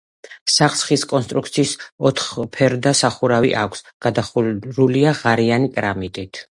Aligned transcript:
სახლს 0.53 0.79
ხის 0.87 1.03
კონსტრუქციის 1.11 1.73
ოთხფერდა 2.11 2.95
სახურავი 3.03 3.55
აქვს, 3.67 3.87
გადახურულია 4.09 5.17
ღარიანი 5.23 5.75
კრამიტით. 5.79 6.47